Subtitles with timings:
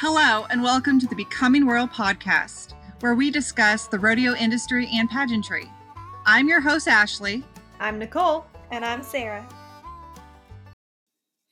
[0.00, 5.10] Hello, and welcome to the Becoming Royal podcast, where we discuss the rodeo industry and
[5.10, 5.68] pageantry.
[6.24, 7.42] I'm your host, Ashley.
[7.80, 8.46] I'm Nicole.
[8.70, 9.44] And I'm Sarah.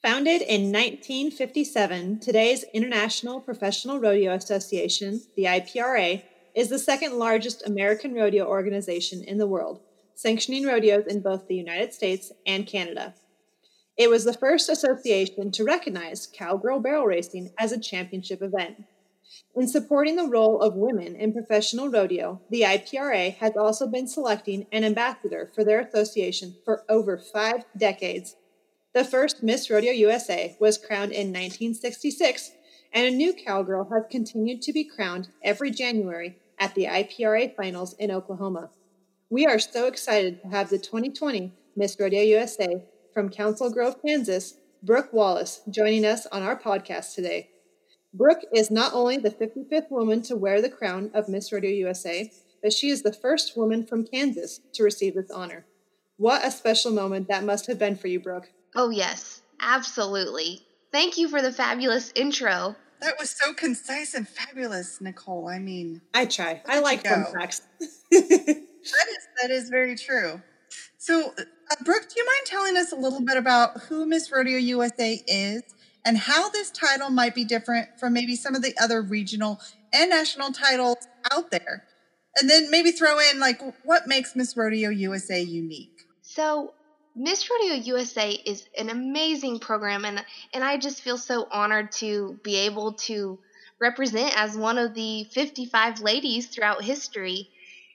[0.01, 6.23] Founded in 1957, today's International Professional Rodeo Association, the IPRA,
[6.55, 9.81] is the second largest American rodeo organization in the world,
[10.15, 13.13] sanctioning rodeos in both the United States and Canada.
[13.97, 18.85] It was the first association to recognize cowgirl barrel racing as a championship event.
[19.55, 24.67] In supporting the role of women in professional rodeo, the IPRA has also been selecting
[24.71, 28.37] an ambassador for their association for over five decades.
[28.95, 32.53] The first Miss Rodeo USA was crowned in 1966,
[32.93, 37.95] and a new cowgirl has continued to be crowned every January at the IPRA finals
[37.95, 38.71] in Oklahoma.
[39.31, 42.83] We are so excited to have the 2020 Miss Rodeo USA
[43.17, 47.49] from Council Grove, Kansas, Brooke Wallace, joining us on our podcast today.
[48.13, 52.31] Brooke is not only the 55th woman to wear the crown of Miss Rodeo USA,
[52.63, 55.65] but she is the first woman from Kansas to receive this honor.
[56.19, 58.51] What a special moment that must have been for you, Brooke.
[58.75, 60.67] Oh, yes, absolutely.
[60.93, 62.77] Thank you for the fabulous intro.
[63.01, 65.49] That was so concise and fabulous, Nicole.
[65.49, 66.61] I mean, I try.
[66.67, 67.63] I like fun facts.
[68.11, 70.43] that is that is very true.
[71.07, 71.45] So, uh,
[71.85, 75.63] Brooke, do you mind telling us a little bit about who Miss Rodeo USA is
[76.05, 79.61] and how this title might be different from maybe some of the other regional
[79.93, 81.85] and national titles out there?
[82.41, 86.03] And then maybe throw in like what makes Miss Rodeo USA unique?
[86.23, 86.75] So,
[87.15, 92.41] Miss Rodeo USA is an amazing program and and I just feel so honored to
[92.43, 93.39] be able to
[93.81, 97.49] represent as one of the 55 ladies throughout history.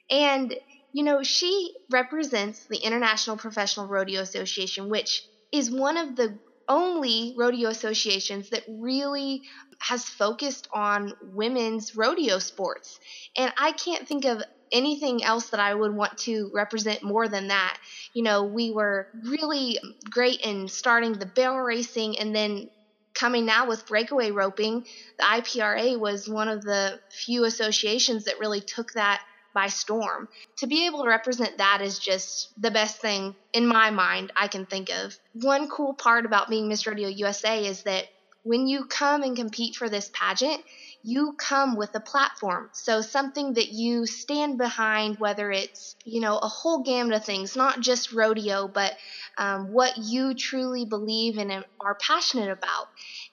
[0.08, 0.54] And
[0.92, 7.34] you know, she represents the International Professional Rodeo Association, which is one of the only
[7.36, 9.42] rodeo associations that really
[9.78, 12.98] has focused on women's rodeo sports.
[13.36, 17.48] And I can't think of anything else that I would want to represent more than
[17.48, 17.76] that.
[18.14, 22.68] You know, we were really great in starting the barrel racing and then
[23.14, 24.82] coming now with breakaway roping.
[25.18, 29.20] The IPRA was one of the few associations that really took that
[29.54, 30.28] by storm.
[30.58, 34.48] To be able to represent that is just the best thing in my mind I
[34.48, 35.16] can think of.
[35.32, 38.06] One cool part about being Miss Rodeo USA is that
[38.44, 40.60] when you come and compete for this pageant,
[41.02, 42.70] you come with a platform.
[42.72, 47.56] So something that you stand behind, whether it's, you know, a whole gamut of things,
[47.56, 48.94] not just rodeo, but
[49.38, 52.86] um, what you truly believe in and are passionate about.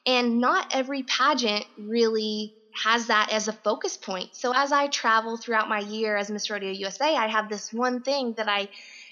[0.06, 4.30] And not every pageant really has that as a focus point.
[4.34, 8.02] So as I travel throughout my year as Miss Rodeo USA, I have this one
[8.02, 8.69] thing that I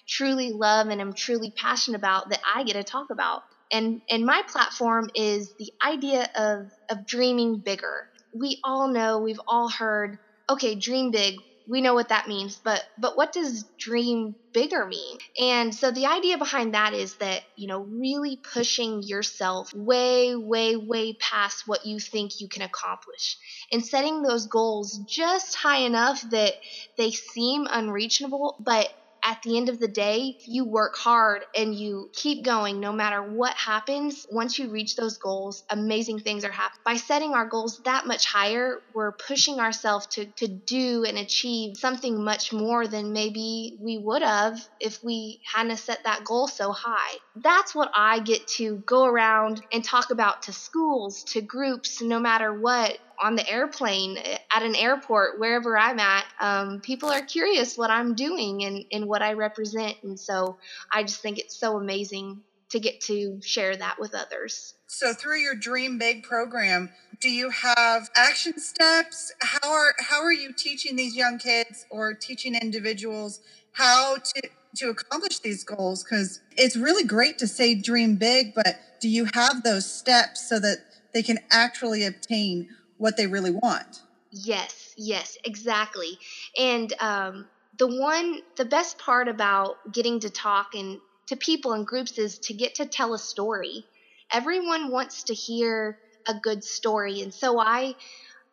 [0.08, 3.42] truly love and am truly passionate about that I get to talk about.
[3.72, 8.08] And and my platform is the idea of of dreaming bigger.
[8.34, 10.18] We all know, we've all heard,
[10.50, 11.36] okay, dream big
[11.68, 15.18] we know what that means but but what does dream bigger mean?
[15.40, 20.76] And so the idea behind that is that you know really pushing yourself way way
[20.76, 23.38] way past what you think you can accomplish
[23.72, 26.54] and setting those goals just high enough that
[26.98, 28.90] they seem unreachable but
[29.28, 33.22] at the end of the day, you work hard and you keep going no matter
[33.22, 34.26] what happens.
[34.32, 36.80] Once you reach those goals, amazing things are happening.
[36.86, 41.76] By setting our goals that much higher, we're pushing ourselves to, to do and achieve
[41.76, 46.72] something much more than maybe we would have if we hadn't set that goal so
[46.72, 47.18] high.
[47.36, 52.22] That's what I get to go around and talk about to schools, to groups, no
[52.22, 57.78] matter what, on the airplane, at an airport, wherever I'm at, um, people are curious
[57.78, 59.96] what I'm doing and, and what I represent.
[60.04, 60.58] And so
[60.92, 64.74] I just think it's so amazing to get to share that with others.
[64.88, 66.90] So through your Dream Big program,
[67.20, 69.34] do you have action steps?
[69.42, 73.40] How are how are you teaching these young kids or teaching individuals
[73.72, 78.80] how to to accomplish these goals cuz it's really great to say dream big, but
[79.00, 84.02] do you have those steps so that they can actually obtain what they really want.
[84.32, 86.20] Yes, yes, exactly.
[86.58, 91.86] And um, the one, the best part about getting to talk and to people and
[91.86, 93.86] groups is to get to tell a story.
[94.32, 95.98] Everyone wants to hear
[96.28, 97.96] a good story, and so I,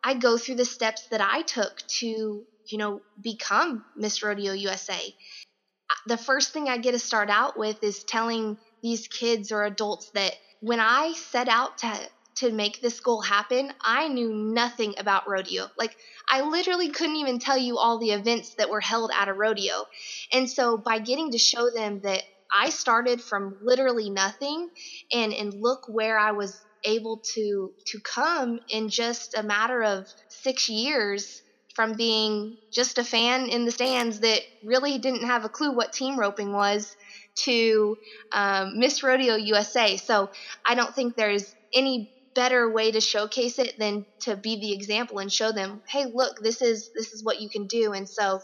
[0.03, 2.07] I go through the steps that I took to,
[2.67, 5.13] you know, become Miss Rodeo USA.
[6.07, 10.09] The first thing I get to start out with is telling these kids or adults
[10.13, 15.27] that when I set out to to make this goal happen, I knew nothing about
[15.27, 15.67] rodeo.
[15.77, 15.95] Like,
[16.29, 19.85] I literally couldn't even tell you all the events that were held at a rodeo.
[20.31, 22.23] And so, by getting to show them that
[22.53, 24.69] I started from literally nothing
[25.11, 30.07] and, and look where I was able to to come in just a matter of
[30.27, 31.41] six years
[31.75, 35.91] from being just a fan in the stands that really didn't have a clue what
[35.91, 36.95] team roping was
[37.35, 37.97] to
[38.31, 39.97] um, Miss Rodeo USA.
[39.97, 40.29] So
[40.65, 45.19] I don't think there's any better way to showcase it than to be the example
[45.19, 47.93] and show them hey look this is this is what you can do.
[47.93, 48.41] And so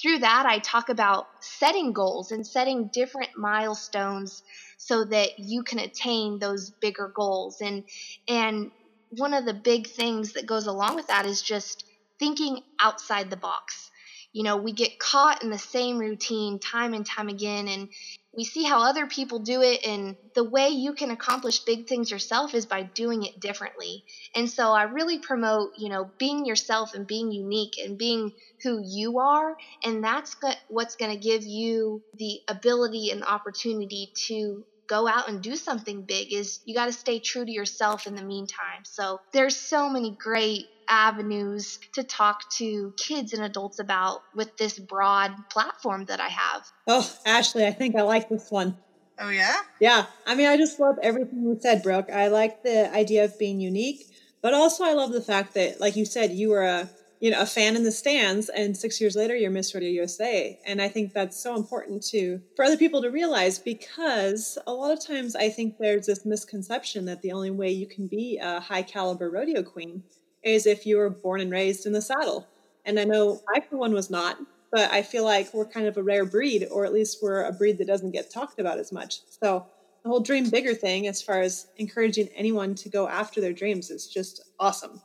[0.00, 4.42] through that i talk about setting goals and setting different milestones
[4.78, 7.56] so that you can attain those bigger goals.
[7.60, 7.84] And
[8.28, 8.70] and
[9.10, 11.84] one of the big things that goes along with that is just
[12.18, 13.90] thinking outside the box
[14.32, 17.88] you know we get caught in the same routine time and time again and
[18.34, 22.10] we see how other people do it and the way you can accomplish big things
[22.10, 24.04] yourself is by doing it differently.
[24.34, 28.32] And so i really promote you know being yourself and being unique and being
[28.62, 30.34] who you are and that's
[30.68, 36.04] what's going to give you the ability and opportunity to go out and do something
[36.06, 38.82] big is you got to stay true to yourself in the meantime.
[38.84, 44.78] So there's so many great avenues to talk to kids and adults about with this
[44.78, 46.66] broad platform that I have.
[46.86, 48.76] Oh, Ashley, I think I like this one.
[49.18, 49.56] Oh, yeah?
[49.80, 50.04] Yeah.
[50.26, 52.10] I mean, I just love everything you said, Brooke.
[52.12, 54.04] I like the idea of being unique,
[54.42, 56.90] but also I love the fact that, like you said, you were a
[57.20, 60.58] you know a fan in the stands and six years later you're miss rodeo usa
[60.66, 64.90] and i think that's so important to for other people to realize because a lot
[64.90, 68.58] of times i think there's this misconception that the only way you can be a
[68.58, 70.02] high caliber rodeo queen
[70.42, 72.46] is if you were born and raised in the saddle.
[72.84, 74.38] And I know I, for one, was not,
[74.70, 77.52] but I feel like we're kind of a rare breed, or at least we're a
[77.52, 79.20] breed that doesn't get talked about as much.
[79.28, 79.66] So
[80.02, 83.90] the whole dream bigger thing, as far as encouraging anyone to go after their dreams,
[83.90, 85.00] is just awesome.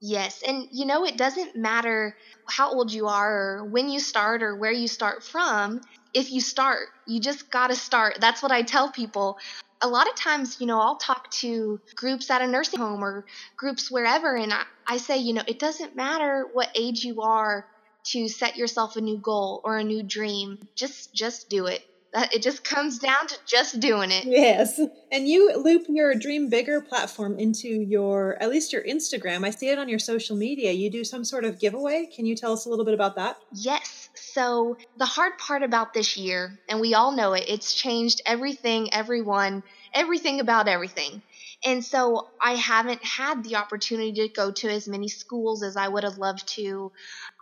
[0.00, 0.42] Yes.
[0.46, 2.16] And you know, it doesn't matter
[2.46, 5.80] how old you are or when you start or where you start from.
[6.14, 8.18] If you start, you just got to start.
[8.20, 9.38] That's what I tell people
[9.82, 13.26] a lot of times, you know, I'll talk to groups at a nursing home or
[13.56, 17.66] groups wherever, and I, I say, you know, it doesn't matter what age you are
[18.04, 20.68] to set yourself a new goal or a new dream.
[20.74, 21.82] Just just do it.
[22.32, 24.24] It just comes down to just doing it.
[24.24, 24.80] Yes.
[25.12, 29.44] And you loop your Dream Bigger platform into your, at least your Instagram.
[29.44, 30.72] I see it on your social media.
[30.72, 32.06] You do some sort of giveaway.
[32.06, 33.38] Can you tell us a little bit about that?
[33.52, 34.05] Yes.
[34.36, 38.92] So, the hard part about this year, and we all know it, it's changed everything,
[38.92, 39.62] everyone,
[39.94, 41.22] everything about everything.
[41.64, 45.88] And so I haven't had the opportunity to go to as many schools as I
[45.88, 46.92] would have loved to.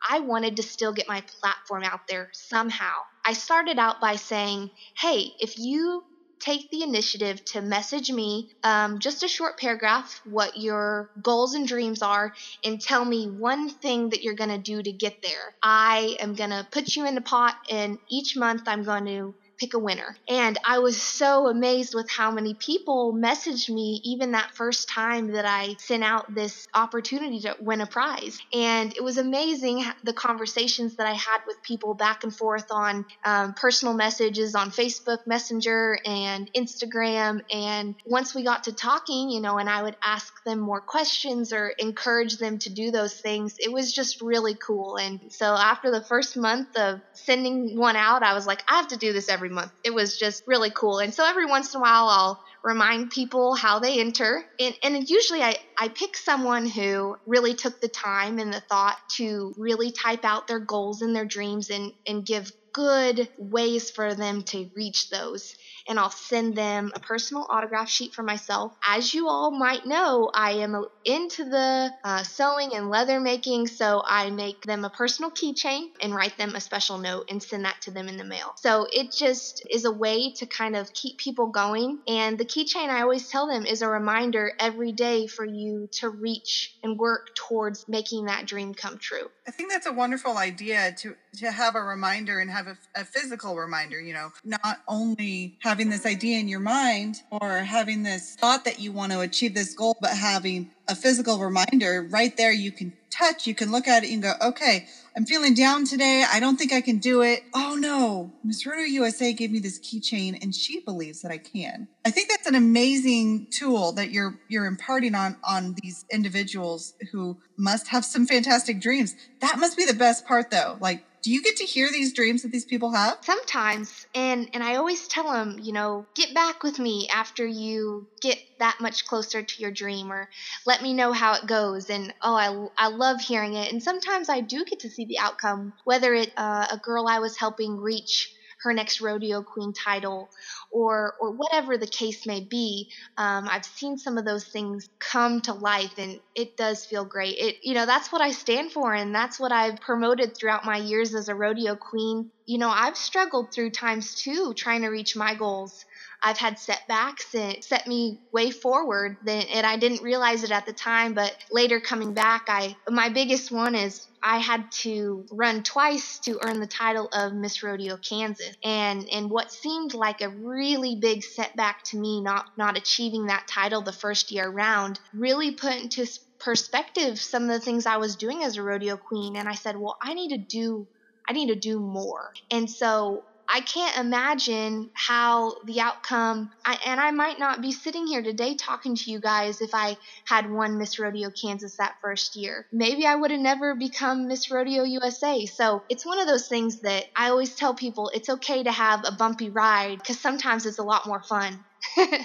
[0.08, 2.92] I wanted to still get my platform out there somehow.
[3.26, 6.04] I started out by saying, hey, if you
[6.44, 11.66] take the initiative to message me um, just a short paragraph what your goals and
[11.66, 12.32] dreams are
[12.64, 15.54] and tell me one thing that you're going to do to get there.
[15.62, 19.34] I am going to put you in the pot and each month i'm going to
[19.58, 20.16] pick a winner.
[20.28, 25.32] And I was so amazed with how many people messaged me even that first time
[25.32, 28.38] that I sent out this opportunity to win a prize.
[28.52, 33.06] And it was amazing the conversations that I had with people back and forth on
[33.24, 37.42] um, personal messages on Facebook Messenger and Instagram.
[37.52, 41.52] And once we got to talking, you know, and I would ask them more questions
[41.52, 44.96] or encourage them to do those things, it was just really cool.
[44.96, 48.88] And so after the first month of sending one out, I was like, I have
[48.88, 49.72] to do this every every month.
[49.84, 50.98] It was just really cool.
[50.98, 54.42] And so every once in a while, I'll remind people how they enter.
[54.58, 58.96] And, and usually I, I pick someone who really took the time and the thought
[59.16, 64.14] to really type out their goals and their dreams and, and give good ways for
[64.14, 65.54] them to reach those
[65.86, 68.72] and I'll send them a personal autograph sheet for myself.
[68.86, 74.02] As you all might know, I am into the uh, sewing and leather making, so
[74.04, 77.80] I make them a personal keychain and write them a special note and send that
[77.82, 78.54] to them in the mail.
[78.56, 81.98] So it just is a way to kind of keep people going.
[82.06, 86.08] And the keychain, I always tell them, is a reminder every day for you to
[86.08, 89.28] reach and work towards making that dream come true.
[89.46, 93.04] I think that's a wonderful idea to to have a reminder and have a, a
[93.04, 94.00] physical reminder.
[94.00, 98.80] You know, not only having this idea in your mind or having this thought that
[98.80, 102.92] you want to achieve this goal, but having a physical reminder right there you can
[103.10, 104.86] touch, you can look at it and go, okay,
[105.16, 106.24] I'm feeling down today.
[106.30, 107.44] I don't think I can do it.
[107.54, 111.86] Oh no, Miss Rodeo USA gave me this keychain and she believes that I can.
[112.04, 117.38] I think that's an amazing tool that you're you're imparting on on these individuals who
[117.56, 119.14] must have some fantastic dreams.
[119.40, 120.76] That must be the best part though.
[120.80, 123.16] Like do you get to hear these dreams that these people have?
[123.22, 128.06] Sometimes, and and I always tell them, you know, get back with me after you
[128.20, 130.28] get that much closer to your dream, or
[130.66, 131.88] let me know how it goes.
[131.88, 132.34] And oh,
[132.76, 133.72] I I love hearing it.
[133.72, 137.20] And sometimes I do get to see the outcome, whether it uh, a girl I
[137.20, 138.30] was helping reach
[138.64, 140.28] her next rodeo queen title
[140.70, 142.90] or or whatever the case may be.
[143.16, 147.36] Um, I've seen some of those things come to life, and it does feel great.
[147.38, 150.78] It you know that's what I stand for, and that's what I've promoted throughout my
[150.78, 152.30] years as a rodeo queen.
[152.46, 155.84] You know, I've struggled through times too, trying to reach my goals.
[156.24, 160.72] I've had setbacks that set me way forward and I didn't realize it at the
[160.72, 166.18] time but later coming back I my biggest one is I had to run twice
[166.20, 170.96] to earn the title of Miss Rodeo Kansas and and what seemed like a really
[170.96, 175.74] big setback to me not not achieving that title the first year round really put
[175.74, 176.06] into
[176.38, 179.76] perspective some of the things I was doing as a rodeo queen and I said
[179.76, 180.86] well I need to do
[181.28, 187.00] I need to do more and so I can't imagine how the outcome, I, and
[187.00, 190.78] I might not be sitting here today talking to you guys if I had won
[190.78, 192.66] Miss Rodeo Kansas that first year.
[192.72, 195.44] Maybe I would have never become Miss Rodeo USA.
[195.46, 199.02] So it's one of those things that I always tell people it's okay to have
[199.04, 201.64] a bumpy ride because sometimes it's a lot more fun.
[201.96, 202.16] I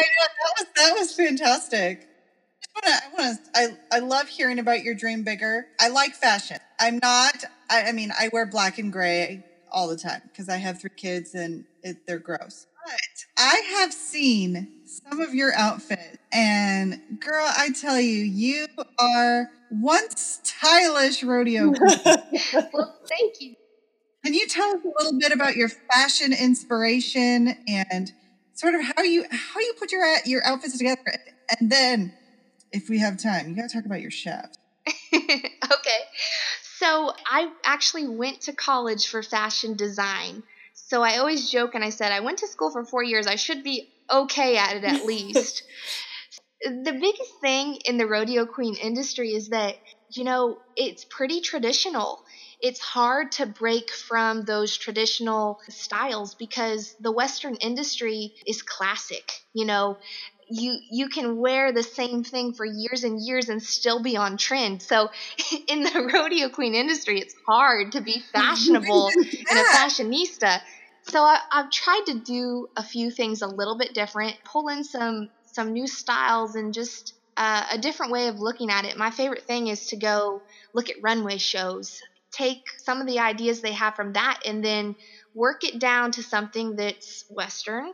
[0.00, 2.08] know that was that was fantastic.
[2.84, 3.50] I want to.
[3.54, 5.66] I I love hearing about your dream bigger.
[5.80, 6.58] I like fashion.
[6.80, 7.44] I'm not.
[7.70, 10.90] I, I mean, I wear black and gray all the time because I have three
[10.96, 12.66] kids and it, they're gross.
[12.84, 18.66] But I have seen some of your outfits, and girl, I tell you, you
[18.98, 21.70] are one stylish rodeo.
[22.72, 23.54] well, thank you.
[24.24, 28.12] Can you tell us a little bit about your fashion inspiration and
[28.54, 31.02] sort of how you how you put your your outfits together,
[31.60, 32.12] and then
[32.72, 34.50] if we have time, you got to talk about your chef.
[35.14, 36.00] okay.
[36.78, 40.42] So I actually went to college for fashion design.
[40.74, 43.26] So I always joke and I said, I went to school for four years.
[43.26, 45.62] I should be okay at it at least.
[46.62, 49.74] the biggest thing in the rodeo queen industry is that,
[50.10, 52.20] you know, it's pretty traditional.
[52.60, 59.30] It's hard to break from those traditional styles because the Western industry is classic.
[59.52, 59.98] You know,
[60.50, 64.36] you you can wear the same thing for years and years and still be on
[64.36, 64.82] trend.
[64.82, 65.10] So
[65.68, 69.10] in the rodeo queen industry, it's hard to be fashionable
[69.50, 70.60] and a fashionista.
[71.02, 74.84] So I, have tried to do a few things a little bit different, pull in
[74.84, 78.96] some some new styles and just uh, a different way of looking at it.
[78.96, 80.42] My favorite thing is to go
[80.74, 82.00] look at runway shows,
[82.32, 84.96] take some of the ideas they have from that, and then
[85.34, 87.92] work it down to something that's Western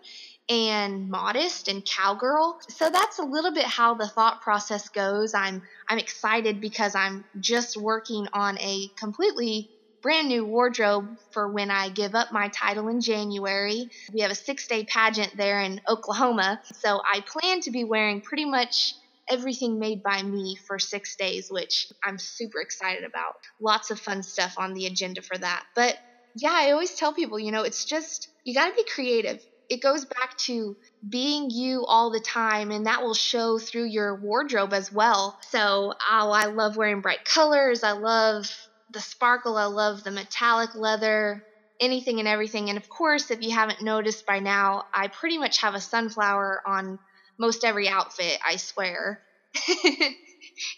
[0.48, 2.56] and modest and cowgirl.
[2.70, 5.34] So that's a little bit how the thought process goes.
[5.34, 9.70] I'm I'm excited because I'm just working on a completely
[10.02, 13.88] brand new wardrobe for when I give up my title in January.
[14.12, 16.60] We have a 6-day pageant there in Oklahoma.
[16.74, 18.94] So I plan to be wearing pretty much
[19.30, 23.32] everything made by me for 6 days, which I'm super excited about.
[23.58, 25.62] Lots of fun stuff on the agenda for that.
[25.74, 25.96] But
[26.34, 29.40] yeah, I always tell people, you know, it's just you got to be creative
[29.74, 30.76] it goes back to
[31.06, 35.36] being you all the time and that will show through your wardrobe as well.
[35.50, 37.82] So, oh, I love wearing bright colors.
[37.82, 38.48] I love
[38.92, 39.56] the sparkle.
[39.56, 41.42] I love the metallic leather,
[41.80, 42.68] anything and everything.
[42.68, 46.62] And of course, if you haven't noticed by now, I pretty much have a sunflower
[46.64, 47.00] on
[47.36, 49.20] most every outfit, I swear.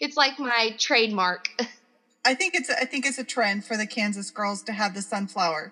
[0.01, 1.45] it's like my trademark.
[2.25, 5.03] I think it's I think it's a trend for the Kansas girls to have the
[5.03, 5.71] sunflower.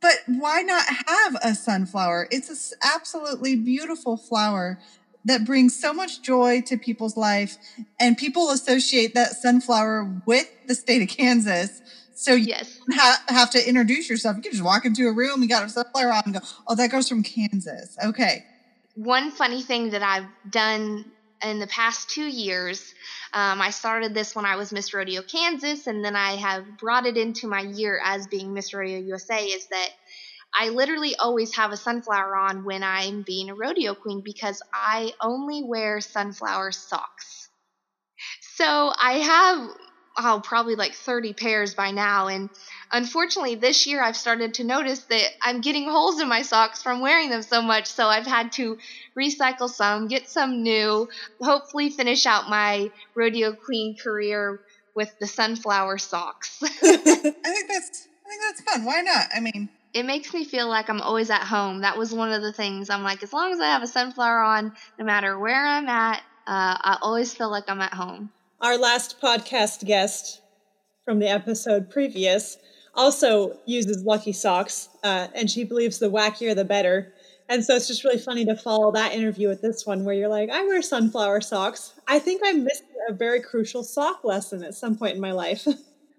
[0.00, 2.28] But why not have a sunflower?
[2.30, 4.78] It's an absolutely beautiful flower
[5.24, 7.56] that brings so much joy to people's life,
[7.98, 11.82] and people associate that sunflower with the state of Kansas.
[12.14, 12.78] So you yes.
[12.92, 14.36] ha- have to introduce yourself.
[14.36, 16.74] You can just walk into a room, you got a sunflower on, and go, "Oh,
[16.76, 18.44] that goes from Kansas." Okay.
[18.94, 21.04] One funny thing that I've done
[21.42, 22.94] in the past two years.
[23.32, 27.06] Um, I started this when I was Miss Rodeo Kansas, and then I have brought
[27.06, 29.44] it into my year as being Miss Rodeo USA.
[29.44, 29.88] Is that
[30.54, 35.12] I literally always have a sunflower on when I'm being a rodeo queen because I
[35.20, 37.48] only wear sunflower socks.
[38.54, 39.70] So I have
[40.18, 42.28] oh, probably like 30 pairs by now.
[42.28, 42.48] And
[42.92, 47.00] unfortunately, this year I've started to notice that I'm getting holes in my socks from
[47.00, 47.86] wearing them so much.
[47.86, 48.78] So I've had to
[49.18, 51.08] recycle some, get some new,
[51.40, 54.60] hopefully finish out my rodeo queen career
[54.94, 56.58] with the sunflower socks.
[56.62, 58.84] I think that's I think that's fun.
[58.84, 59.28] Why not?
[59.34, 61.82] I mean, it makes me feel like I'm always at home.
[61.82, 62.90] That was one of the things.
[62.90, 66.18] I'm like, as long as I have a sunflower on, no matter where I'm at,
[66.46, 68.30] uh, I always feel like I'm at home.
[68.60, 70.40] Our last podcast guest
[71.04, 72.58] from the episode previous
[72.96, 77.12] also uses lucky socks, uh, and she believes the wackier the better.
[77.48, 80.28] And so it's just really funny to follow that interview with this one where you're
[80.28, 81.92] like, I wear sunflower socks.
[82.08, 85.66] I think I missed a very crucial sock lesson at some point in my life.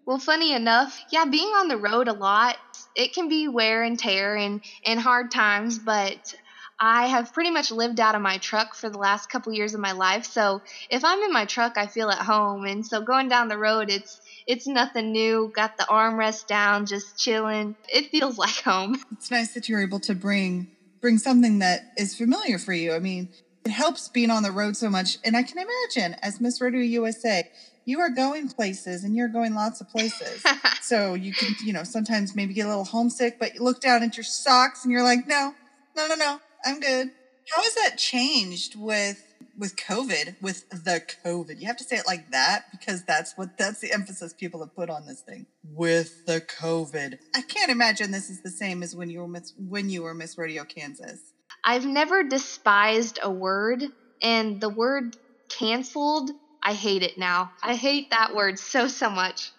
[0.08, 2.56] Well, funny enough, yeah, being on the road a lot,
[2.96, 6.34] it can be wear and tear and, and hard times, but
[6.80, 9.82] I have pretty much lived out of my truck for the last couple years of
[9.82, 10.24] my life.
[10.24, 12.64] So if I'm in my truck, I feel at home.
[12.64, 15.52] And so going down the road, it's it's nothing new.
[15.54, 17.76] Got the armrest down, just chilling.
[17.90, 19.00] It feels like home.
[19.12, 20.68] It's nice that you're able to bring
[21.02, 22.94] bring something that is familiar for you.
[22.94, 23.30] I mean,
[23.64, 25.18] it helps being on the road so much.
[25.24, 27.44] And I can imagine as Miss Rodeo USA,
[27.86, 30.44] you are going places and you're going lots of places.
[30.82, 34.04] so you can, you know, sometimes maybe get a little homesick, but you look down
[34.04, 35.54] at your socks and you're like, no,
[35.96, 37.12] no, no, no, I'm good.
[37.54, 39.24] How has that changed with
[39.58, 41.60] with COVID, with the COVID?
[41.60, 44.76] You have to say it like that because that's what that's the emphasis people have
[44.76, 45.46] put on this thing.
[45.64, 49.54] With the COVID, I can't imagine this is the same as when you were Miss
[49.58, 51.20] when you were Miss Rodeo Kansas.
[51.64, 53.84] I've never despised a word,
[54.22, 55.18] and the word
[55.50, 56.32] canceled,
[56.64, 57.52] I hate it now.
[57.64, 59.52] I hate that word so so much.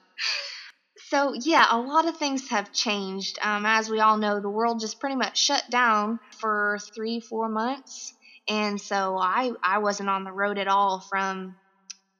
[1.08, 3.38] So, yeah, a lot of things have changed.
[3.40, 7.48] Um, as we all know, the world just pretty much shut down for three, four
[7.48, 8.12] months.
[8.48, 11.56] And so I, I wasn't on the road at all from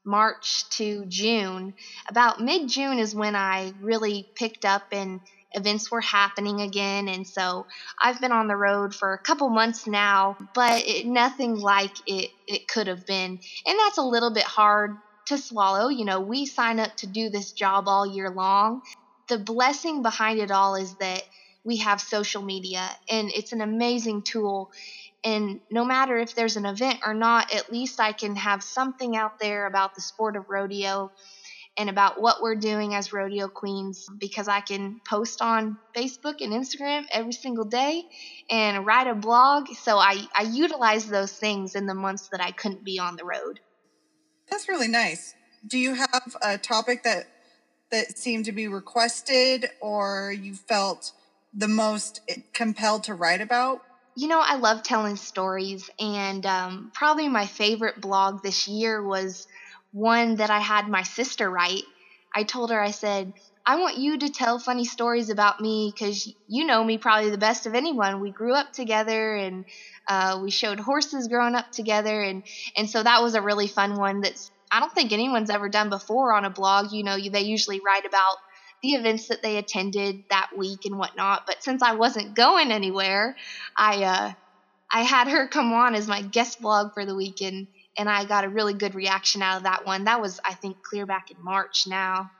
[0.04, 1.74] March to June.
[2.08, 5.20] About mid June is when I really picked up and
[5.52, 7.08] events were happening again.
[7.08, 7.66] And so
[8.02, 12.30] I've been on the road for a couple months now, but it, nothing like it,
[12.46, 13.38] it could have been.
[13.66, 15.88] And that's a little bit hard to swallow.
[15.88, 18.80] You know, we sign up to do this job all year long.
[19.28, 21.22] The blessing behind it all is that
[21.64, 24.70] we have social media and it's an amazing tool.
[25.24, 29.16] And no matter if there's an event or not, at least I can have something
[29.16, 31.10] out there about the sport of rodeo
[31.76, 36.52] and about what we're doing as rodeo queens because I can post on Facebook and
[36.52, 38.04] Instagram every single day
[38.50, 39.68] and write a blog.
[39.68, 43.24] So I, I utilize those things in the months that I couldn't be on the
[43.24, 43.60] road.
[44.50, 45.34] That's really nice.
[45.66, 47.26] Do you have a topic that
[47.90, 51.12] that seemed to be requested or you felt
[51.52, 52.20] the most
[52.54, 53.80] compelled to write about?
[54.14, 59.46] You know, I love telling stories, and um, probably my favorite blog this year was
[59.92, 61.84] one that I had my sister write.
[62.34, 63.32] I told her, I said,
[63.66, 67.38] I want you to tell funny stories about me because you know me probably the
[67.38, 68.20] best of anyone.
[68.20, 69.64] We grew up together and
[70.08, 72.42] uh, we showed horses growing up together, and
[72.76, 74.20] and so that was a really fun one.
[74.20, 76.88] That's I don't think anyone's ever done before on a blog.
[76.90, 78.36] You know, they usually write about
[78.82, 81.44] the events that they attended that week and whatnot.
[81.46, 83.36] But since I wasn't going anywhere,
[83.76, 84.32] I uh,
[84.90, 88.44] I had her come on as my guest blog for the weekend, and I got
[88.44, 90.04] a really good reaction out of that one.
[90.04, 92.30] That was I think clear back in March now.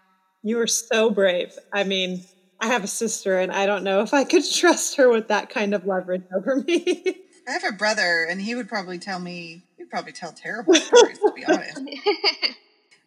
[0.42, 1.58] You were so brave.
[1.72, 2.22] I mean,
[2.60, 5.50] I have a sister, and I don't know if I could trust her with that
[5.50, 7.04] kind of leverage over me.
[7.48, 11.18] I have a brother, and he would probably tell me, he'd probably tell terrible stories,
[11.18, 11.80] to be honest.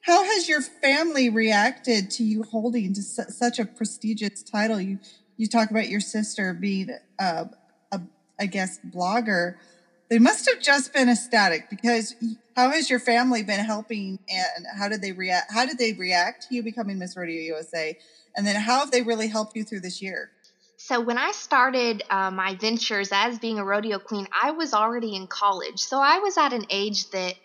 [0.02, 4.82] How has your family reacted to you holding to su- such a prestigious title?
[4.82, 5.00] You
[5.38, 7.50] you talk about your sister being a,
[7.92, 8.02] a,
[8.40, 9.56] a guest blogger.
[10.10, 12.16] They must have just been ecstatic because
[12.56, 15.52] how has your family been helping, and how did they react?
[15.52, 17.98] How did they react to you becoming Miss Rodeo USA?
[18.36, 20.32] And then how have they really helped you through this year?
[20.78, 25.16] So when I started uh, my ventures as being a rodeo queen, I was already
[25.16, 25.80] in college.
[25.80, 27.36] So I was at an age that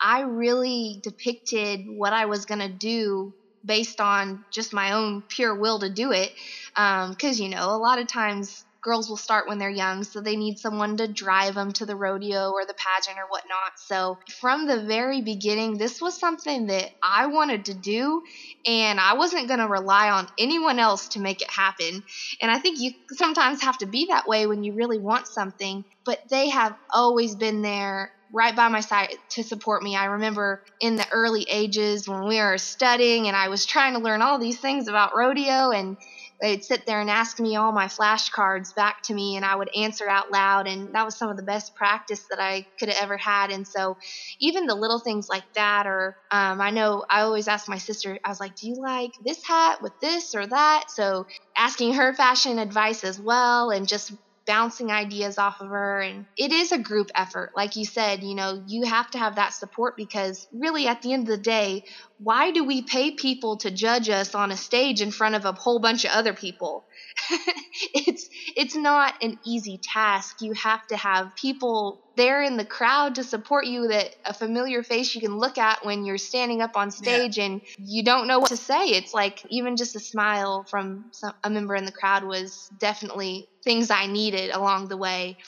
[0.00, 3.32] I really depicted what I was going to do
[3.64, 6.30] based on just my own pure will to do it.
[6.74, 10.20] Because, um, you know, a lot of times girls will start when they're young, so
[10.20, 13.72] they need someone to drive them to the rodeo or the pageant or whatnot.
[13.76, 18.20] So, from the very beginning, this was something that I wanted to do,
[18.66, 22.02] and I wasn't going to rely on anyone else to make it happen.
[22.40, 25.84] And I think you sometimes have to be that way when you really want something,
[26.04, 29.96] but they have always been there right by my side to support me.
[29.96, 34.00] I remember in the early ages when we were studying and I was trying to
[34.00, 35.96] learn all these things about rodeo and
[36.40, 39.70] they'd sit there and ask me all my flashcards back to me and I would
[39.76, 43.02] answer out loud and that was some of the best practice that I could have
[43.02, 43.96] ever had and so
[44.40, 48.18] even the little things like that or um, I know I always ask my sister
[48.24, 51.24] I was like do you like this hat with this or that so
[51.56, 54.12] asking her fashion advice as well and just
[54.46, 58.34] bouncing ideas off of her and it is a group effort like you said you
[58.34, 61.84] know you have to have that support because really at the end of the day
[62.18, 65.52] why do we pay people to judge us on a stage in front of a
[65.52, 66.84] whole bunch of other people
[67.94, 70.36] it's it's not an easy task.
[70.40, 74.82] You have to have people there in the crowd to support you that a familiar
[74.82, 77.44] face you can look at when you're standing up on stage yeah.
[77.44, 78.88] and you don't know what to say.
[78.90, 83.48] It's like even just a smile from some, a member in the crowd was definitely
[83.64, 85.38] things I needed along the way.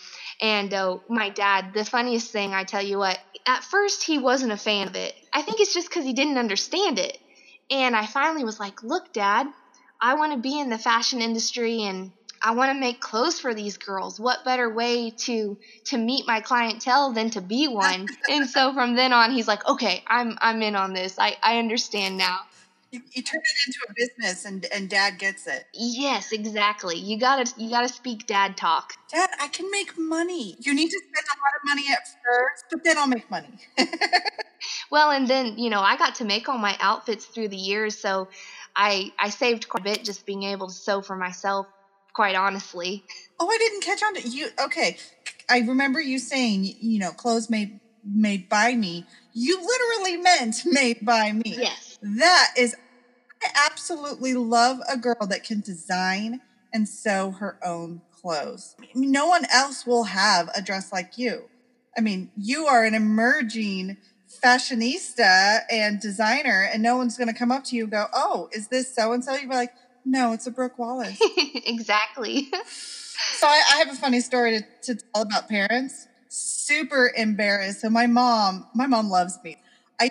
[0.41, 4.53] And uh, my dad, the funniest thing, I tell you what, at first he wasn't
[4.53, 5.15] a fan of it.
[5.33, 7.19] I think it's just because he didn't understand it
[7.71, 9.47] And I finally was like, look, dad,
[10.01, 13.55] I want to be in the fashion industry and I want to make clothes for
[13.55, 14.21] these girls.
[14.21, 18.07] What better way to to meet my clientele than to be one?
[18.31, 21.19] and so from then on, he's like, okay, I'm I'm in on this.
[21.19, 22.41] I I understand now.
[22.93, 25.67] You, you turn it into a business, and and Dad gets it.
[25.75, 26.97] Yes, exactly.
[26.97, 28.93] You gotta you gotta speak dad talk.
[29.13, 30.57] Dad, I can make money.
[30.61, 33.59] You need to spend a lot of money at first, but then I'll make money.
[34.91, 37.99] well, and then you know I got to make all my outfits through the years,
[37.99, 38.29] so
[38.77, 41.67] I I saved quite a bit just being able to sew for myself
[42.17, 43.05] quite honestly.
[43.39, 44.49] Oh, I didn't catch on to you.
[44.65, 44.97] Okay,
[45.51, 49.05] I remember you saying, you know, clothes made made by me.
[49.35, 51.43] You literally meant made by me.
[51.45, 51.99] Yes.
[52.01, 52.75] That is,
[53.43, 56.41] I absolutely love a girl that can design
[56.73, 58.75] and sew her own clothes.
[58.95, 61.51] No one else will have a dress like you.
[61.99, 63.99] I mean, you are an emerging
[64.43, 68.49] fashionista and designer, and no one's going to come up to you and go, "Oh,
[68.53, 69.73] is this so and so?" You'd be like,
[70.07, 71.21] no, it's a Brooke Wallace.
[71.67, 72.49] exactly.
[73.35, 76.07] so I, I, have a funny story to, to tell about parents.
[76.29, 77.81] Super embarrassed.
[77.81, 79.57] So my mom, my mom loves me.
[80.01, 80.11] I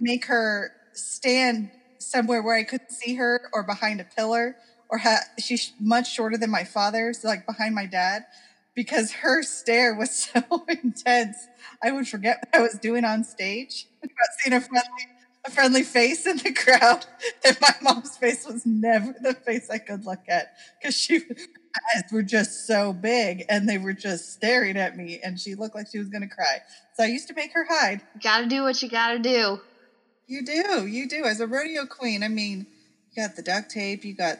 [0.00, 4.56] make her stand somewhere where I couldn't see her or behind a pillar
[4.88, 8.24] or ha- she's much shorter than my father, so like behind my dad,
[8.74, 11.36] because her stare was so intense.
[11.82, 13.86] I would forget what I was doing on stage.
[14.02, 15.06] About seeing a friendly
[15.48, 17.06] a friendly face in the crowd.
[17.44, 22.04] And my mom's face was never the face I could look at because she eyes
[22.12, 25.88] were just so big and they were just staring at me and she looked like
[25.90, 26.60] she was gonna cry.
[26.94, 28.02] So I used to make her hide.
[28.22, 29.60] Gotta do what you gotta do.
[30.26, 31.24] You do, you do.
[31.24, 32.66] As a rodeo queen, I mean,
[33.12, 34.38] you got the duct tape, you got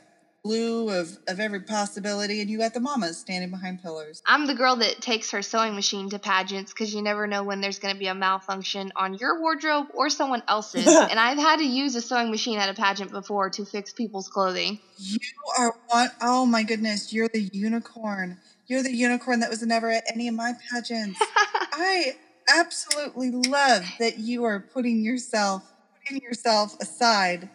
[0.49, 4.23] blue of, of every possibility, and you got the mamas standing behind pillars.
[4.27, 7.61] I'm the girl that takes her sewing machine to pageants because you never know when
[7.61, 10.87] there's going to be a malfunction on your wardrobe or someone else's.
[11.11, 14.29] and I've had to use a sewing machine at a pageant before to fix people's
[14.29, 14.81] clothing.
[14.97, 15.19] You
[15.59, 18.39] are one, oh my goodness, you're the unicorn.
[18.67, 21.21] You're the unicorn that was never at any of my pageants.
[21.73, 22.17] I
[22.49, 25.63] absolutely love that you are putting yourself
[26.07, 27.51] putting yourself aside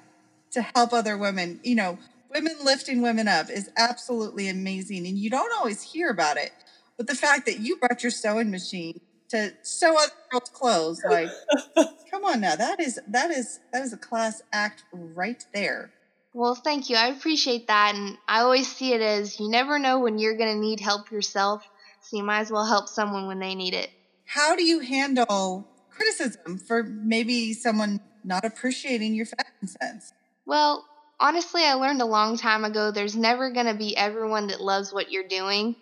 [0.51, 1.59] to help other women.
[1.63, 1.97] You know,
[2.33, 6.51] women lifting women up is absolutely amazing and you don't always hear about it
[6.97, 11.29] but the fact that you brought your sewing machine to sew other girls clothes like
[12.11, 15.91] come on now that is that is that is a class act right there.
[16.33, 19.99] Well thank you i appreciate that and i always see it as you never know
[19.99, 21.67] when you're going to need help yourself
[22.03, 23.89] so you might as well help someone when they need it.
[24.25, 30.11] How do you handle criticism for maybe someone not appreciating your fashion sense?
[30.45, 30.85] Well
[31.23, 34.93] honestly, I learned a long time ago there's never going to be everyone that loves
[34.93, 35.75] what you're doing.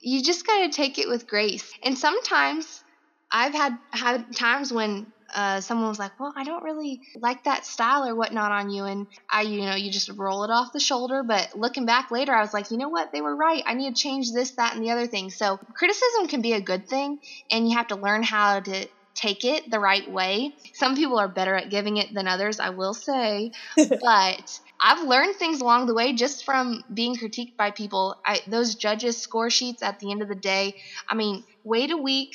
[0.00, 1.64] You just got to take it with grace.
[1.82, 2.82] And sometimes
[3.30, 7.64] I've had had times when uh, someone was like, "Well, I don't really like that
[7.66, 10.80] style or whatnot on you," and I, you know, you just roll it off the
[10.80, 11.22] shoulder.
[11.22, 13.10] But looking back later, I was like, you know what?
[13.12, 13.62] They were right.
[13.66, 15.30] I need to change this, that, and the other thing.
[15.30, 17.18] So criticism can be a good thing,
[17.50, 18.88] and you have to learn how to
[19.20, 20.50] take it the right way.
[20.74, 25.36] Some people are better at giving it than others, I will say, but I've learned
[25.36, 28.14] things along the way just from being critiqued by people.
[28.26, 30.74] I, those judges' score sheets at the end of the day,
[31.10, 32.30] I mean, wait a week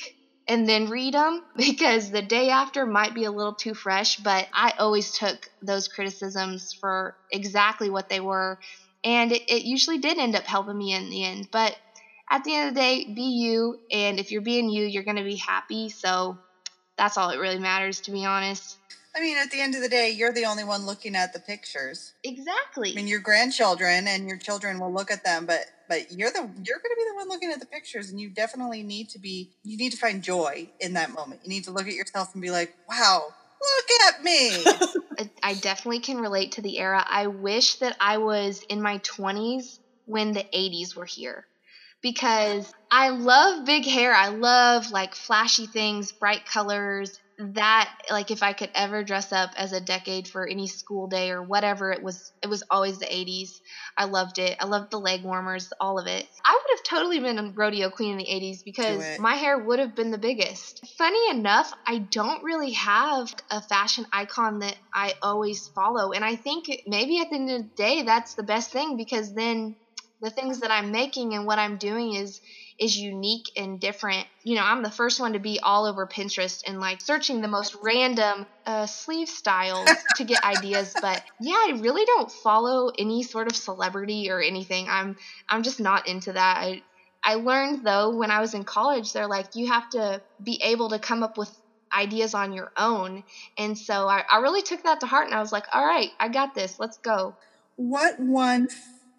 [0.46, 4.16] and then read them because the day after might be a little too fresh.
[4.16, 8.58] But I always took those criticisms for exactly what they were.
[9.04, 11.48] And it, it usually did end up helping me in the end.
[11.50, 11.74] But
[12.30, 13.76] at the end of the day, be you.
[13.90, 15.90] And if you're being you, you're going to be happy.
[15.90, 16.38] So
[16.96, 18.78] that's all it really matters, to be honest.
[19.16, 21.38] I mean, at the end of the day, you're the only one looking at the
[21.38, 22.14] pictures.
[22.24, 22.92] Exactly.
[22.92, 26.40] I mean, your grandchildren and your children will look at them, but but you're the
[26.40, 29.20] you're going to be the one looking at the pictures, and you definitely need to
[29.20, 29.50] be.
[29.62, 31.42] You need to find joy in that moment.
[31.44, 33.22] You need to look at yourself and be like, "Wow,
[33.62, 34.64] look at me."
[35.44, 37.04] I definitely can relate to the era.
[37.08, 41.46] I wish that I was in my 20s when the 80s were here
[42.04, 44.12] because I love big hair.
[44.12, 49.50] I love like flashy things, bright colors, that like if I could ever dress up
[49.56, 53.06] as a decade for any school day or whatever it was it was always the
[53.06, 53.60] 80s.
[53.96, 54.56] I loved it.
[54.60, 56.26] I loved the leg warmers, all of it.
[56.44, 59.78] I would have totally been a rodeo queen in the 80s because my hair would
[59.78, 60.80] have been the biggest.
[60.98, 66.36] Funny enough, I don't really have a fashion icon that I always follow and I
[66.36, 69.74] think maybe at the end of the day that's the best thing because then
[70.20, 72.40] the things that I'm making and what I'm doing is
[72.78, 74.26] is unique and different.
[74.42, 77.48] You know, I'm the first one to be all over Pinterest and like searching the
[77.48, 80.92] most random uh, sleeve styles to get ideas.
[81.00, 84.88] But yeah, I really don't follow any sort of celebrity or anything.
[84.88, 85.16] I'm
[85.48, 86.56] I'm just not into that.
[86.58, 86.82] I
[87.24, 90.90] I learned though when I was in college, they're like you have to be able
[90.90, 91.50] to come up with
[91.96, 93.22] ideas on your own.
[93.56, 96.10] And so I, I really took that to heart and I was like, all right,
[96.18, 96.78] I got this.
[96.78, 97.36] Let's go.
[97.76, 98.68] What one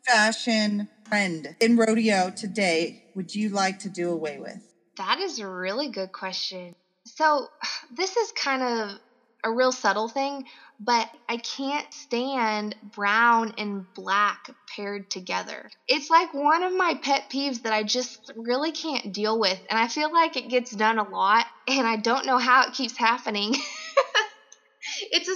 [0.06, 4.62] fashion trend in rodeo today would you like to do away with?
[4.98, 6.74] That is a really good question.
[7.06, 7.48] So,
[7.96, 8.98] this is kind of
[9.44, 10.44] a real subtle thing,
[10.80, 15.70] but I can't stand brown and black paired together.
[15.88, 19.80] It's like one of my pet peeves that I just really can't deal with, and
[19.80, 22.98] I feel like it gets done a lot, and I don't know how it keeps
[22.98, 23.56] happening.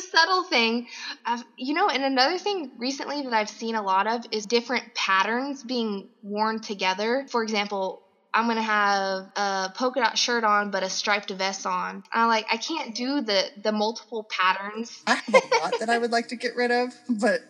[0.09, 0.87] it's a subtle thing.
[1.25, 4.93] I've, you know, and another thing recently that I've seen a lot of is different
[4.95, 7.25] patterns being worn together.
[7.29, 8.01] For example,
[8.33, 12.03] I'm gonna have a polka dot shirt on but a striped vest on.
[12.11, 15.01] I like I can't do the the multiple patterns.
[15.07, 17.41] I have a lot that I would like to get rid of, but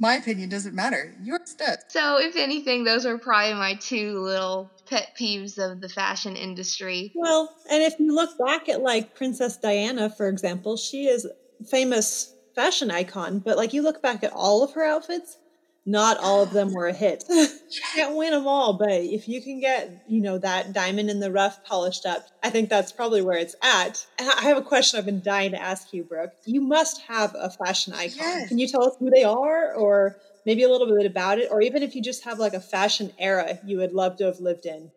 [0.00, 1.14] my opinion doesn't matter.
[1.22, 1.78] Yours does.
[1.88, 7.12] So if anything, those are probably my two little pet peeves of the fashion industry.
[7.14, 11.28] Well, and if you look back at like Princess Diana, for example, she is
[11.68, 15.38] famous fashion icon, but like you look back at all of her outfits,
[15.86, 17.24] not all of them were a hit.
[17.28, 17.48] you
[17.94, 21.30] can't win them all, but if you can get, you know, that diamond in the
[21.30, 24.06] rough polished up, I think that's probably where it's at.
[24.18, 26.32] And I have a question I've been dying to ask you, Brooke.
[26.46, 28.16] You must have a fashion icon.
[28.16, 28.48] Yes.
[28.48, 31.50] Can you tell us who they are or maybe a little bit about it?
[31.50, 34.40] Or even if you just have like a fashion era you would love to have
[34.40, 34.90] lived in?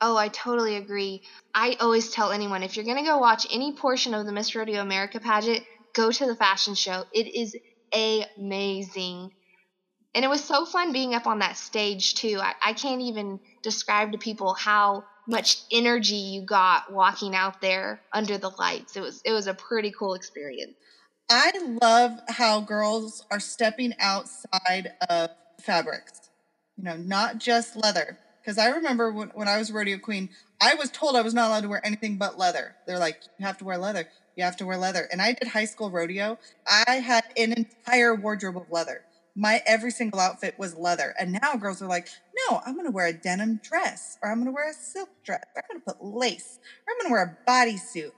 [0.00, 1.22] Oh, I totally agree.
[1.54, 4.54] I always tell anyone if you're going to go watch any portion of the Miss
[4.54, 5.64] Rodeo America pageant,
[5.98, 7.04] go to the fashion show.
[7.12, 7.56] It is
[7.92, 9.32] amazing.
[10.14, 12.38] And it was so fun being up on that stage too.
[12.40, 18.00] I, I can't even describe to people how much energy you got walking out there
[18.12, 18.96] under the lights.
[18.96, 20.74] It was it was a pretty cool experience.
[21.30, 21.50] I
[21.82, 25.30] love how girls are stepping outside of
[25.60, 26.30] fabrics.
[26.76, 28.18] You know, not just leather.
[28.40, 31.48] Because I remember when, when I was rodeo queen, I was told I was not
[31.48, 32.76] allowed to wear anything but leather.
[32.86, 34.06] They're like, you have to wear leather.
[34.38, 35.06] You have to wear leather.
[35.12, 36.38] And I did high school rodeo.
[36.66, 39.04] I had an entire wardrobe of leather
[39.38, 41.14] my every single outfit was leather.
[41.16, 42.08] And now girls are like,
[42.50, 45.10] no, I'm going to wear a denim dress or I'm going to wear a silk
[45.22, 45.44] dress.
[45.54, 48.10] Or I'm going to put lace or I'm going to wear a bodysuit.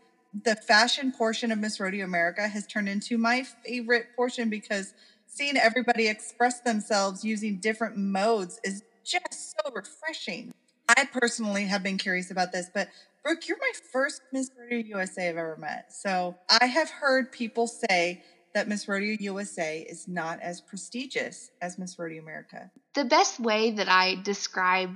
[0.45, 4.95] The fashion portion of Miss Rodeo America has turned into my favorite portion because
[5.27, 10.55] seeing everybody express themselves using different modes is just so refreshing.
[10.89, 12.89] I personally have been curious about this, but
[13.23, 15.93] Brooke, you're my first Miss Rodeo USA I've ever met.
[15.93, 18.23] So I have heard people say
[18.55, 22.71] that Miss Rodeo USA is not as prestigious as Miss Rodeo America?
[22.95, 24.91] The best way that I describe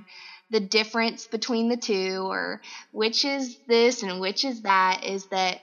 [0.49, 2.61] the difference between the two, or
[2.91, 5.61] which is this and which is that, is that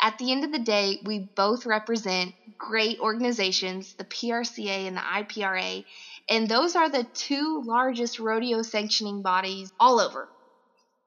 [0.00, 5.00] at the end of the day, we both represent great organizations, the PRCA and the
[5.00, 5.84] IPRA,
[6.28, 10.28] and those are the two largest rodeo sanctioning bodies all over.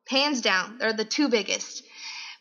[0.07, 1.83] Hands down, they're the two biggest.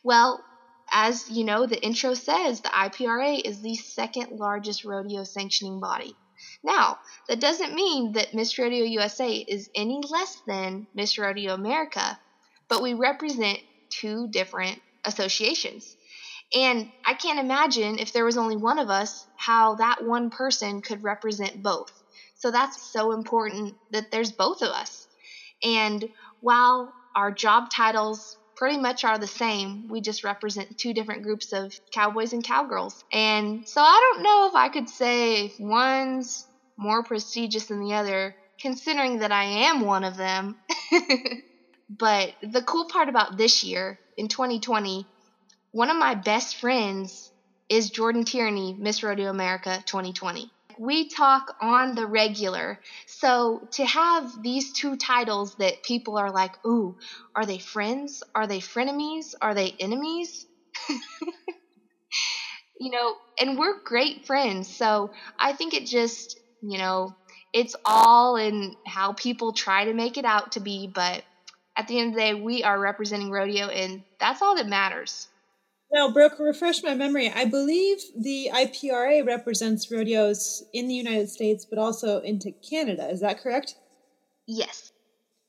[0.02, 0.44] Well,
[0.92, 6.14] as you know, the intro says, the IPRA is the second largest rodeo sanctioning body.
[6.62, 6.98] Now,
[7.28, 12.18] that doesn't mean that Miss Rodeo USA is any less than Miss Rodeo America,
[12.68, 13.58] but we represent
[13.90, 15.96] two different associations.
[16.54, 20.82] And I can't imagine if there was only one of us how that one person
[20.82, 21.90] could represent both.
[22.36, 25.08] So that's so important that there's both of us.
[25.62, 26.04] And
[26.40, 29.88] while our job titles pretty much are the same.
[29.88, 33.04] We just represent two different groups of cowboys and cowgirls.
[33.12, 36.46] And so I don't know if I could say one's
[36.76, 40.56] more prestigious than the other, considering that I am one of them.
[41.90, 45.06] but the cool part about this year, in 2020,
[45.72, 47.32] one of my best friends
[47.68, 52.78] is Jordan Tierney, Miss Rodeo America 2020 we talk on the regular.
[53.06, 56.96] So to have these two titles that people are like, ooh,
[57.34, 58.22] are they friends?
[58.34, 59.34] Are they frenemies?
[59.40, 60.46] Are they enemies?
[62.78, 64.74] you know, and we're great friends.
[64.74, 67.16] So I think it just, you know,
[67.52, 70.90] it's all in how people try to make it out to be.
[70.92, 71.22] But
[71.76, 75.28] at the end of the day, we are representing rodeo, and that's all that matters.
[75.94, 77.30] Now, Brooke, refresh my memory.
[77.32, 83.08] I believe the IPRA represents rodeos in the United States, but also into Canada.
[83.08, 83.76] Is that correct?
[84.48, 84.90] Yes.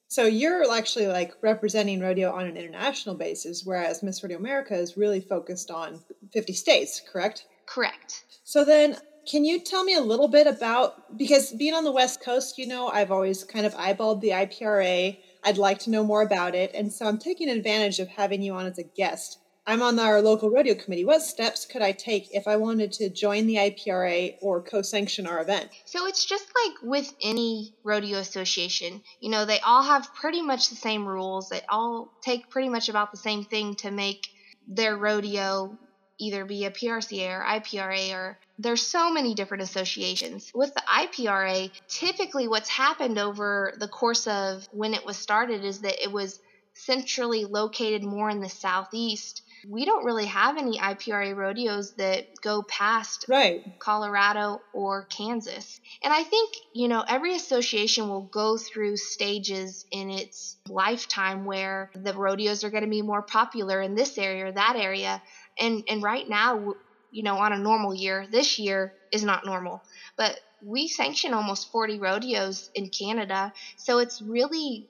[0.08, 4.96] So you're actually like representing rodeo on an international basis, whereas Miss Rodeo America is
[4.96, 7.48] really focused on 50 states, correct?
[7.66, 8.24] Correct.
[8.44, 12.22] So then, can you tell me a little bit about because being on the West
[12.22, 15.18] Coast, you know, I've always kind of eyeballed the IPRA.
[15.44, 18.54] I'd like to know more about it, and so I'm taking advantage of having you
[18.54, 19.40] on as a guest.
[19.68, 21.06] I'm on our local rodeo committee.
[21.06, 25.26] What steps could I take if I wanted to join the IPRA or co sanction
[25.26, 25.72] our event?
[25.86, 29.02] So it's just like with any rodeo association.
[29.20, 32.90] You know, they all have pretty much the same rules, they all take pretty much
[32.90, 34.28] about the same thing to make
[34.68, 35.76] their rodeo
[36.20, 40.52] either be a PRCA or IPRA or there's so many different associations.
[40.54, 45.82] With the IPRA, typically what's happened over the course of when it was started is
[45.82, 46.40] that it was
[46.76, 52.62] centrally located more in the southeast we don't really have any IPRA rodeos that go
[52.64, 53.64] past right.
[53.80, 55.80] Colorado or Kansas.
[56.04, 61.90] And I think, you know, every association will go through stages in its lifetime where
[61.96, 65.22] the rodeos are going to be more popular in this area or that area.
[65.58, 66.76] And and right now,
[67.12, 69.82] you know, on a normal year, this year is not normal.
[70.18, 73.54] But we sanction almost 40 rodeos in Canada.
[73.78, 74.90] So it's really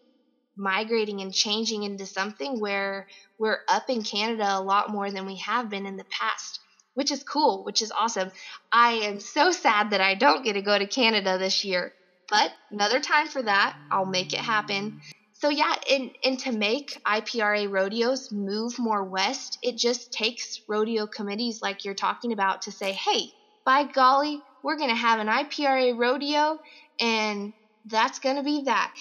[0.55, 5.37] migrating and changing into something where we're up in Canada a lot more than we
[5.37, 6.59] have been in the past,
[6.93, 8.31] which is cool, which is awesome.
[8.71, 11.93] I am so sad that I don't get to go to Canada this year,
[12.29, 15.01] but another time for that, I'll make it happen.
[15.33, 21.07] So yeah, and, and to make IPRA rodeos move more west, it just takes rodeo
[21.07, 23.31] committees like you're talking about to say, hey,
[23.65, 26.59] by golly, we're going to have an IPRA rodeo
[26.99, 27.53] and
[27.85, 28.93] that's going to be that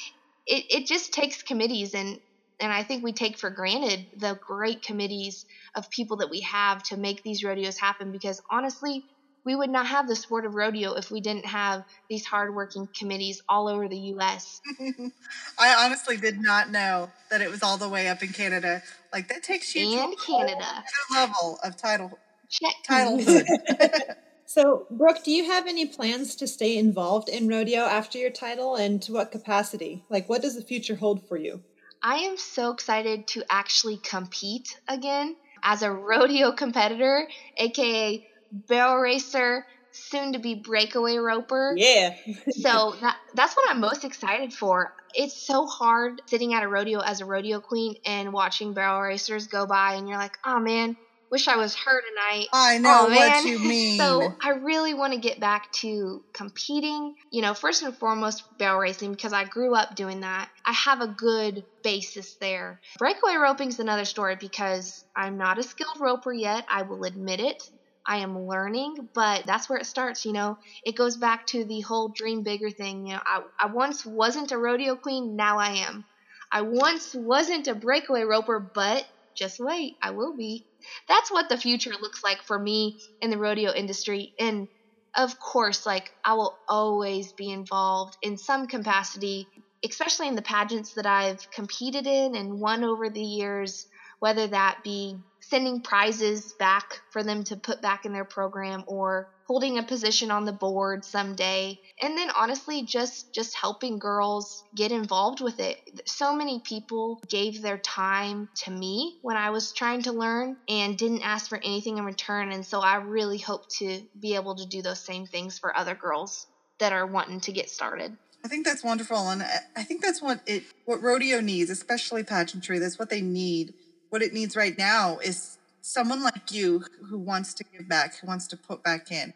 [0.46, 2.18] it, it just takes committees and
[2.60, 6.82] and I think we take for granted the great committees of people that we have
[6.84, 9.04] to make these rodeos happen because honestly,
[9.44, 13.42] we would not have the sport of rodeo if we didn't have these hardworking committees
[13.48, 14.60] all over the U.S.
[15.58, 18.82] I honestly did not know that it was all the way up in Canada.
[19.12, 22.74] Like that takes you and to Canada level of title Check.
[22.88, 23.44] titlehood.
[24.46, 28.76] So, Brooke, do you have any plans to stay involved in rodeo after your title
[28.76, 30.04] and to what capacity?
[30.10, 31.62] Like, what does the future hold for you?
[32.02, 37.26] I am so excited to actually compete again as a rodeo competitor,
[37.56, 41.74] aka barrel racer, soon to be breakaway roper.
[41.76, 42.14] Yeah.
[42.50, 44.92] so that, that's what I'm most excited for.
[45.14, 49.46] It's so hard sitting at a rodeo as a rodeo queen and watching barrel racers
[49.46, 50.96] go by, and you're like, oh man,
[51.34, 52.46] wish I was her tonight.
[52.52, 53.98] I know oh, what you mean.
[53.98, 57.12] So I really want to get back to competing.
[57.32, 60.48] You know, first and foremost, barrel racing because I grew up doing that.
[60.64, 62.78] I have a good basis there.
[63.00, 66.64] Breakaway roping is another story because I'm not a skilled roper yet.
[66.70, 67.60] I will admit it.
[68.06, 70.56] I am learning, but that's where it starts, you know.
[70.84, 73.08] It goes back to the whole dream bigger thing.
[73.08, 76.04] You know, I, I once wasn't a rodeo queen, now I am.
[76.52, 80.64] I once wasn't a breakaway roper, but just wait, I will be
[81.08, 84.32] that's what the future looks like for me in the rodeo industry.
[84.38, 84.68] And
[85.16, 89.48] of course, like I will always be involved in some capacity,
[89.84, 93.86] especially in the pageants that I've competed in and won over the years,
[94.18, 95.16] whether that be
[95.48, 100.30] sending prizes back for them to put back in their program or holding a position
[100.30, 101.78] on the board someday.
[102.00, 106.02] And then honestly just just helping girls get involved with it.
[106.06, 110.96] So many people gave their time to me when i was trying to learn and
[110.96, 112.52] didn't ask for anything in return.
[112.52, 115.94] And so i really hope to be able to do those same things for other
[115.94, 116.46] girls
[116.78, 118.16] that are wanting to get started.
[118.44, 119.42] I think that's wonderful, and
[119.74, 122.78] I think that's what it what rodeo needs, especially pageantry.
[122.78, 123.72] That's what they need
[124.14, 128.28] what it needs right now is someone like you who wants to give back, who
[128.28, 129.34] wants to put back in,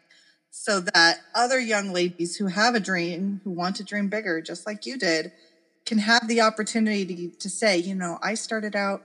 [0.51, 4.65] so that other young ladies who have a dream, who want to dream bigger, just
[4.65, 5.33] like you did,
[5.85, 9.03] can have the opportunity to, to say, you know, I started out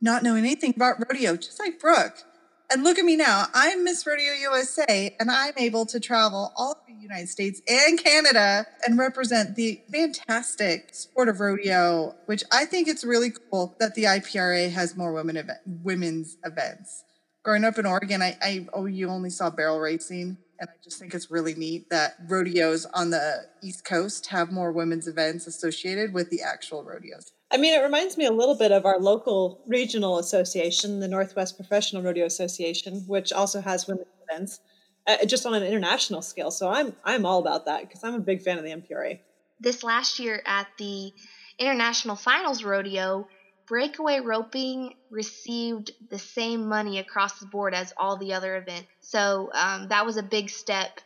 [0.00, 2.24] not knowing anything about rodeo, just like Brooke.
[2.72, 3.48] And look at me now.
[3.52, 8.02] I'm Miss Rodeo USA, and I'm able to travel all over the United States and
[8.02, 13.94] Canada and represent the fantastic sport of rodeo, which I think it's really cool that
[13.94, 17.04] the IPRA has more women women's events.
[17.44, 20.38] Growing up in Oregon, I, I oh, you only saw barrel racing.
[20.58, 24.72] And I just think it's really neat that rodeos on the East Coast have more
[24.72, 27.32] women's events associated with the actual rodeos.
[27.52, 31.56] I mean, it reminds me a little bit of our local regional association, the Northwest
[31.56, 34.60] Professional Rodeo Association, which also has women's events,
[35.06, 36.50] uh, just on an international scale.
[36.50, 39.18] So I'm I'm all about that because I'm a big fan of the NPRA.
[39.60, 41.12] This last year at the
[41.58, 43.28] International Finals Rodeo,
[43.68, 48.88] breakaway roping received the same money across the board as all the other events.
[49.00, 51.00] So um, that was a big step.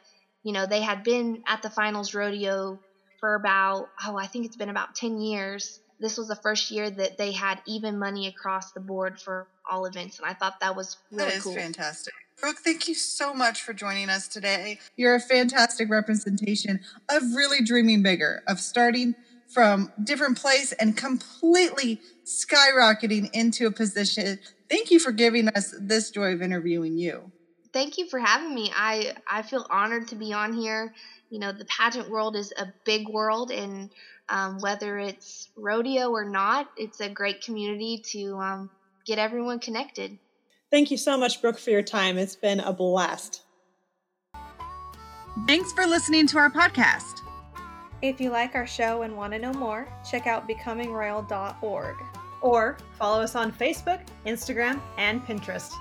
[0.44, 2.78] You know, they had been at the finals rodeo
[3.18, 6.90] for about, oh, I think it's been about 10 years this was the first year
[6.90, 10.76] that they had even money across the board for all events, and I thought that
[10.76, 11.54] was really that is cool.
[11.54, 12.14] fantastic.
[12.38, 14.78] Brooke, thank you so much for joining us today.
[14.96, 19.14] You're a fantastic representation of really dreaming bigger, of starting
[19.48, 24.38] from different place and completely skyrocketing into a position.
[24.68, 27.30] Thank you for giving us this joy of interviewing you.
[27.72, 28.70] Thank you for having me.
[28.74, 30.94] I I feel honored to be on here.
[31.30, 33.90] You know, the pageant world is a big world and
[34.28, 38.70] um, whether it's rodeo or not, it's a great community to um,
[39.04, 40.18] get everyone connected.
[40.70, 42.18] Thank you so much, Brooke, for your time.
[42.18, 43.42] It's been a blast.
[45.46, 47.20] Thanks for listening to our podcast.
[48.02, 51.96] If you like our show and want to know more, check out becomingroyal.org.
[52.42, 55.72] Or follow us on Facebook, Instagram, and Pinterest.